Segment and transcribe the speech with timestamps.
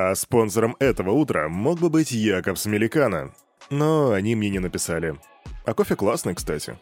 [0.00, 3.32] А спонсором этого утра мог бы быть Яков Смеликана.
[3.68, 5.16] Но они мне не написали.
[5.66, 6.78] А кофе классный, кстати.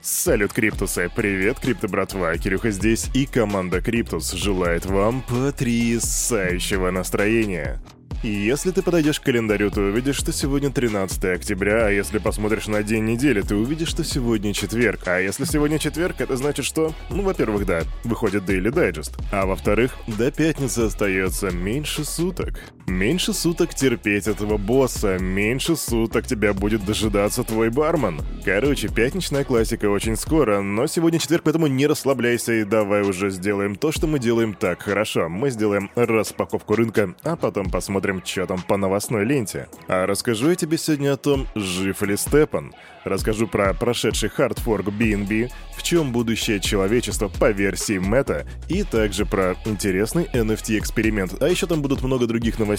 [0.00, 1.10] Салют, Криптусы!
[1.14, 2.34] Привет, Крипто братва!
[2.38, 7.82] Кирюха здесь, и команда Криптус желает вам потрясающего настроения.
[8.22, 12.82] Если ты подойдешь к календарю, ты увидишь, что сегодня 13 октября, а если посмотришь на
[12.82, 15.06] день недели, ты увидишь, что сегодня четверг.
[15.06, 19.96] А если сегодня четверг, это значит, что, ну, во-первых, да, выходит Daily Digest, а во-вторых,
[20.08, 22.60] до пятницы остается меньше суток.
[22.88, 28.22] Меньше суток терпеть этого босса, меньше суток тебя будет дожидаться твой бармен.
[28.46, 33.76] Короче, пятничная классика очень скоро, но сегодня четверг, поэтому не расслабляйся и давай уже сделаем
[33.76, 35.28] то, что мы делаем так хорошо.
[35.28, 39.68] Мы сделаем распаковку рынка, а потом посмотрим, что там по новостной ленте.
[39.86, 42.72] А расскажу я тебе сегодня о том, жив ли Степан.
[43.04, 49.56] Расскажу про прошедший хардфорк BNB, в чем будущее человечества по версии Мета, и также про
[49.64, 51.42] интересный NFT-эксперимент.
[51.42, 52.77] А еще там будут много других новостей.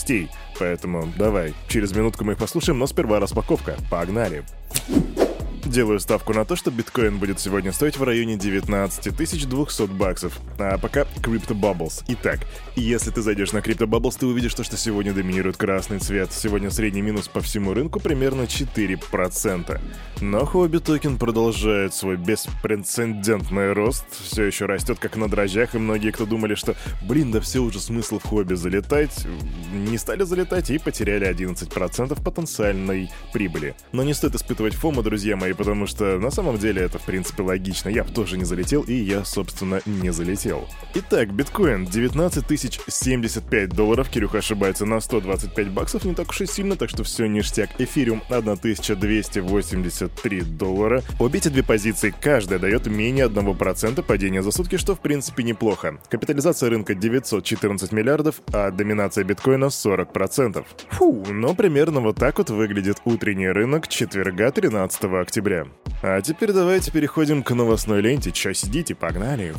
[0.60, 3.76] Поэтому давай, через минутку мы их послушаем, но сперва распаковка.
[3.90, 4.44] Погнали!
[5.70, 10.40] Делаю ставку на то, что биткоин будет сегодня стоить в районе 19 200 баксов.
[10.58, 12.04] А пока Crypto Bubbles.
[12.08, 12.40] Итак,
[12.76, 16.34] если ты зайдешь на Crypto Bubbles, ты увидишь то, что сегодня доминирует красный цвет.
[16.34, 19.80] Сегодня средний минус по всему рынку примерно 4%.
[20.22, 24.06] Но Хобби токен продолжает свой беспрецедентный рост.
[24.24, 27.80] Все еще растет как на дрожжах, и многие, кто думали, что, блин, да все уже
[27.80, 29.28] смысл в хобби залетать,
[29.72, 33.76] не стали залетать и потеряли 11% потенциальной прибыли.
[33.92, 37.44] Но не стоит испытывать фома, друзья мои, потому что на самом деле это в принципе
[37.44, 37.90] логично.
[37.90, 40.66] Я бы тоже не залетел, и я, собственно, не залетел.
[40.96, 44.10] Итак, биткоин 19 тысяч 75 долларов.
[44.10, 47.72] Кирюха ошибается на 125 баксов, не так уж и сильно, так что все ништяк.
[47.78, 51.04] Эфириум 1283 доллара.
[51.20, 56.00] Обе эти две позиции, каждая дает менее 1% падения за сутки, что в принципе неплохо.
[56.10, 60.66] Капитализация рынка 914 миллиардов, а доминация биткоина 40%.
[60.92, 65.68] Фу, но примерно вот так вот выглядит утренний рынок четверга 13 октября октября.
[66.02, 68.32] А теперь давайте переходим к новостной ленте.
[68.32, 69.54] Чё сидите, погнали.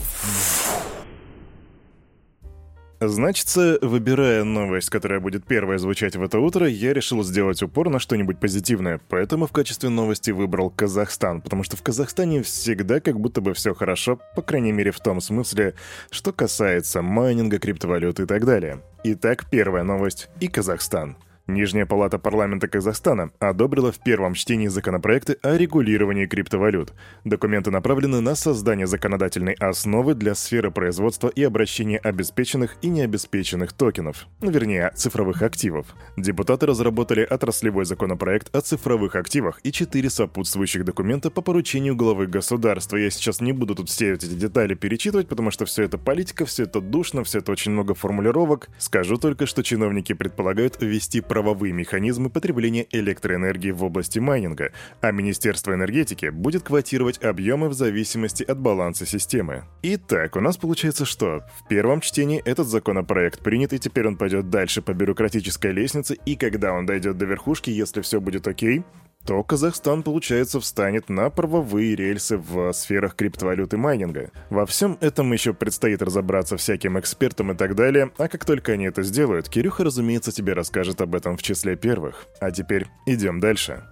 [3.02, 7.98] Значится, выбирая новость, которая будет первая звучать в это утро, я решил сделать упор на
[7.98, 13.40] что-нибудь позитивное, поэтому в качестве новости выбрал Казахстан, потому что в Казахстане всегда как будто
[13.40, 15.76] бы все хорошо, по крайней мере в том смысле,
[16.10, 18.82] что касается майнинга, криптовалюты и так далее.
[19.02, 21.16] Итак, первая новость и Казахстан–
[21.50, 26.92] Нижняя палата парламента Казахстана одобрила в первом чтении законопроекты о регулировании криптовалют.
[27.24, 34.28] Документы направлены на создание законодательной основы для сферы производства и обращения обеспеченных и необеспеченных токенов,
[34.40, 35.86] ну, вернее, цифровых активов.
[36.16, 42.96] Депутаты разработали отраслевой законопроект о цифровых активах и четыре сопутствующих документа по поручению главы государства.
[42.96, 46.62] Я сейчас не буду тут все эти детали перечитывать, потому что все это политика, все
[46.62, 48.68] это душно, все это очень много формулировок.
[48.78, 55.10] Скажу только, что чиновники предполагают ввести право правовые механизмы потребления электроэнергии в области майнинга, а
[55.10, 59.64] Министерство энергетики будет квотировать объемы в зависимости от баланса системы.
[59.82, 61.42] Итак, у нас получается что?
[61.58, 66.36] В первом чтении этот законопроект принят, и теперь он пойдет дальше по бюрократической лестнице, и
[66.36, 68.84] когда он дойдет до верхушки, если все будет окей,
[69.30, 74.32] то Казахстан, получается, встанет на правовые рельсы в сферах криптовалюты майнинга.
[74.50, 78.86] Во всем этом еще предстоит разобраться всяким экспертам и так далее, а как только они
[78.86, 82.26] это сделают, Кирюха, разумеется, тебе расскажет об этом в числе первых.
[82.40, 83.84] А теперь идем дальше.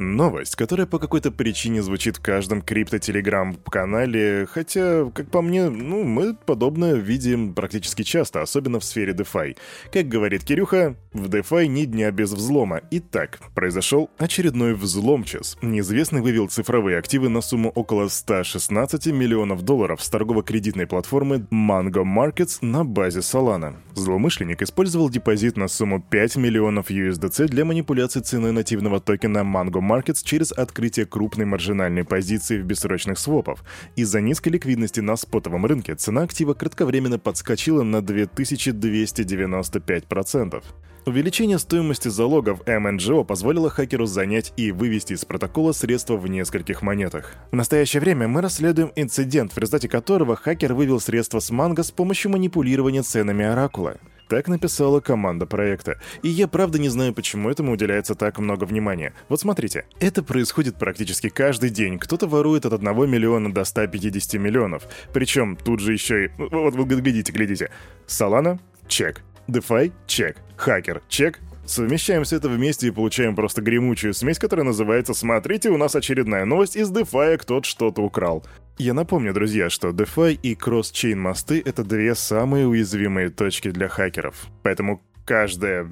[0.00, 6.34] Новость, которая по какой-то причине звучит в каждом крипто-телеграм-канале, хотя, как по мне, ну, мы
[6.34, 9.58] подобное видим практически часто, особенно в сфере DeFi.
[9.92, 12.80] Как говорит Кирюха, в DeFi ни дня без взлома.
[12.90, 15.58] Итак, произошел очередной взломчас.
[15.60, 22.58] Неизвестный вывел цифровые активы на сумму около 116 миллионов долларов с торгово-кредитной платформы Mango Markets
[22.62, 23.76] на базе Solana.
[23.94, 30.20] Злоумышленник использовал депозит на сумму 5 миллионов USDC для манипуляции ценой нативного токена Mango Markets
[30.22, 33.64] через открытие крупной маржинальной позиции в бессрочных свопов.
[33.96, 40.62] Из-за низкой ликвидности на спотовом рынке цена актива кратковременно подскочила на 2295%.
[41.06, 47.34] Увеличение стоимости залогов МНЖО позволило хакеру занять и вывести из протокола средства в нескольких монетах.
[47.50, 51.90] В настоящее время мы расследуем инцидент, в результате которого хакер вывел средства с манго с
[51.90, 53.96] помощью манипулирования ценами Оракула.
[54.30, 55.98] Так написала команда проекта.
[56.22, 59.12] И я правда не знаю, почему этому уделяется так много внимания.
[59.28, 61.98] Вот смотрите, это происходит практически каждый день.
[61.98, 64.84] Кто-то ворует от 1 миллиона до 150 миллионов.
[65.12, 66.30] Причем тут же еще и...
[66.38, 67.72] Вот, вот глядите, глядите.
[68.06, 69.22] Солана— чек.
[69.48, 70.36] DeFi— чек.
[70.56, 71.40] Хакер— чек.
[71.70, 76.44] Совмещаем все это вместе и получаем просто гремучую смесь, которая называется «Смотрите, у нас очередная
[76.44, 78.44] новость из DeFi, кто-то что-то украл».
[78.76, 84.48] Я напомню, друзья, что DeFi и кросс-чейн мосты— это две самые уязвимые точки для хакеров.
[84.64, 85.88] Поэтому каждая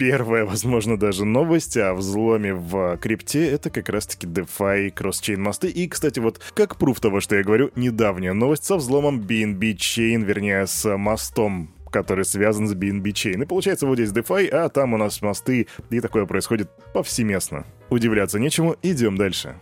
[0.00, 5.68] первая, возможно, даже новость о взломе в крипте— это как раз-таки DeFi, кросс-чейн мосты.
[5.68, 10.24] И, кстати, вот как пруф того, что я говорю, недавняя новость со взломом BNB Chain,
[10.24, 13.42] вернее, с мостом который связан с BNB Chain.
[13.44, 17.64] И получается, вот здесь DeFi, а там у нас мосты, и такое происходит повсеместно.
[17.88, 19.54] Удивляться нечему, идем дальше.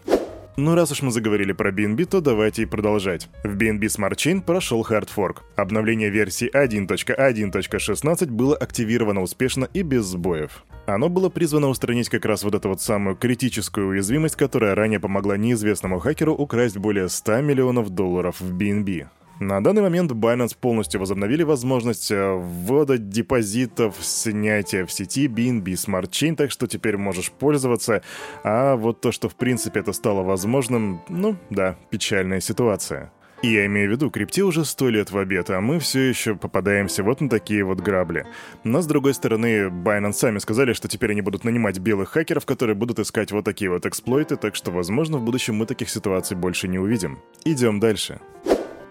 [0.56, 3.28] Ну раз уж мы заговорили про BNB, то давайте и продолжать.
[3.44, 5.42] В BNB Smart Chain прошел хардфорк.
[5.56, 10.64] Обновление версии 1.1.16 было активировано успешно и без сбоев.
[10.86, 15.36] Оно было призвано устранить как раз вот эту вот самую критическую уязвимость, которая ранее помогла
[15.36, 19.06] неизвестному хакеру украсть более 100 миллионов долларов в BNB.
[19.40, 26.10] На данный момент Binance полностью возобновили возможность э, ввода депозитов, снятия в сети BNB Smart
[26.10, 28.02] Chain, так что теперь можешь пользоваться.
[28.44, 33.10] А вот то, что в принципе это стало возможным, ну да, печальная ситуация.
[33.42, 36.36] И я имею в виду, крипте уже сто лет в обед, а мы все еще
[36.36, 38.24] попадаемся вот на такие вот грабли.
[38.62, 42.76] Но с другой стороны, Binance сами сказали, что теперь они будут нанимать белых хакеров, которые
[42.76, 46.68] будут искать вот такие вот эксплойты, так что, возможно, в будущем мы таких ситуаций больше
[46.68, 47.18] не увидим.
[47.44, 48.20] Идем дальше.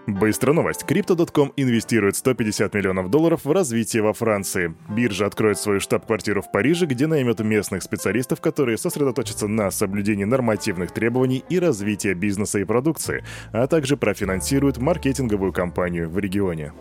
[0.06, 0.82] Быстрая новость.
[0.82, 4.74] Crypto.com инвестирует 150 миллионов долларов в развитие во Франции.
[4.88, 10.90] Биржа откроет свою штаб-квартиру в Париже, где наймет местных специалистов, которые сосредоточатся на соблюдении нормативных
[10.90, 16.72] требований и развитии бизнеса и продукции, а также профинансирует маркетинговую кампанию в регионе.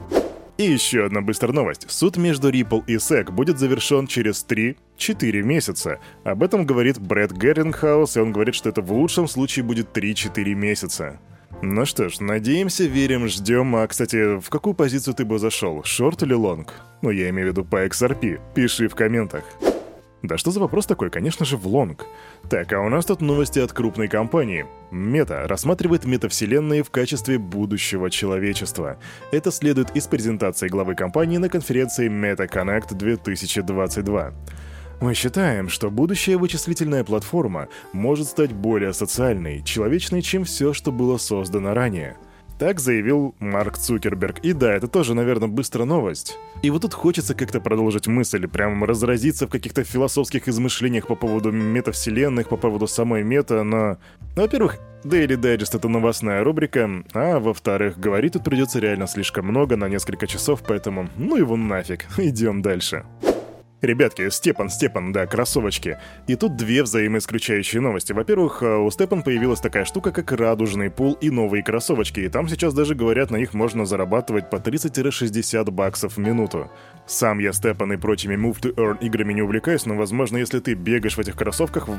[0.57, 1.85] И еще одна быстрая новость.
[1.91, 5.99] Суд между Ripple и SEC будет завершен через 3-4 месяца.
[6.23, 10.55] Об этом говорит Брэд Гарлингхаус, и он говорит, что это в лучшем случае будет 3-4
[10.55, 11.19] месяца.
[11.63, 13.75] Ну что ж, надеемся, верим, ждем.
[13.75, 15.83] А, кстати, в какую позицию ты бы зашел?
[15.83, 16.73] Шорт или лонг?
[17.03, 18.39] Ну, я имею в виду по XRP.
[18.55, 19.43] Пиши в комментах.
[20.23, 21.11] Да что за вопрос такой?
[21.11, 22.05] Конечно же, в лонг.
[22.49, 24.65] Так, а у нас тут новости от крупной компании.
[24.89, 28.97] Мета рассматривает метавселенные в качестве будущего человечества.
[29.31, 34.33] Это следует из презентации главы компании на конференции MetaConnect 2022.
[35.01, 41.17] Мы считаем, что будущая вычислительная платформа может стать более социальной, человечной, чем все, что было
[41.17, 42.17] создано ранее.
[42.59, 44.37] Так заявил Марк Цукерберг.
[44.43, 46.37] И да, это тоже, наверное, быстрая новость.
[46.61, 51.51] И вот тут хочется как-то продолжить мысль, прям разразиться в каких-то философских измышлениях по поводу
[51.51, 53.97] метавселенных, по поводу самой мета, но...
[54.35, 59.75] Ну, во-первых, Daily Digest— это новостная рубрика, а во-вторых, говорить тут придется реально слишком много
[59.75, 63.03] на несколько часов, поэтому ну его нафиг, идем дальше.
[63.81, 65.97] Ребятки, Степан, Степан, да, кроссовочки.
[66.27, 68.13] И тут две взаимоисключающие новости.
[68.13, 72.19] Во-первых, э, у Степан появилась такая штука, как радужный пул и новые кроссовочки.
[72.19, 76.69] И там сейчас даже говорят, на них можно зарабатывать по 30-60 баксов в минуту.
[77.07, 80.75] Сам я Степан и прочими Move to Earn играми не увлекаюсь, но, возможно, если ты
[80.75, 81.89] бегаешь в этих кроссовках,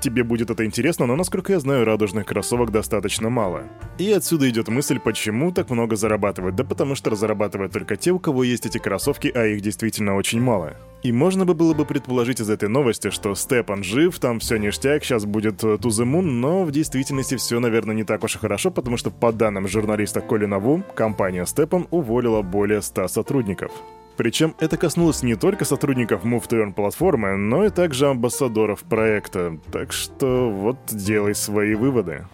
[0.00, 3.64] тебе будет это интересно, но, насколько я знаю, радужных кроссовок достаточно мало.
[3.98, 6.56] И отсюда идет мысль, почему так много зарабатывают.
[6.56, 10.40] Да потому что зарабатывают только те, у кого есть эти кроссовки, а их действительно очень
[10.40, 10.76] мало.
[11.02, 15.04] И можно бы было бы предположить из этой новости, что Степан жив, там все ништяк,
[15.04, 18.96] сейчас будет the moon, но в действительности все, наверное, не так уж и хорошо, потому
[18.96, 23.70] что по данным журналиста Колина Ву, компания Степан уволила более 100 сотрудников.
[24.16, 29.58] Причем это коснулось не только сотрудников Move to Earn платформы, но и также амбассадоров проекта,
[29.72, 32.24] так что вот делай свои выводы.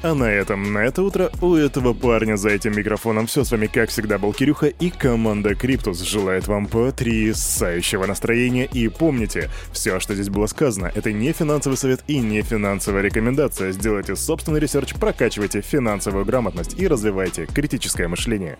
[0.00, 3.66] А на этом, на это утро у этого парня за этим микрофоном все с вами,
[3.66, 10.14] как всегда, был Кирюха и команда Криптус желает вам потрясающего настроения и помните, все, что
[10.14, 13.72] здесь было сказано, это не финансовый совет и не финансовая рекомендация.
[13.72, 18.56] Сделайте собственный research, прокачивайте финансовую грамотность и развивайте критическое мышление.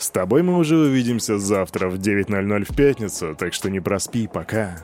[0.00, 4.82] С тобой мы уже увидимся завтра в 9.00 в пятницу, так что не проспи, пока.